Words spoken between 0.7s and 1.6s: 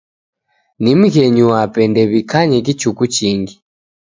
Ni mghenyu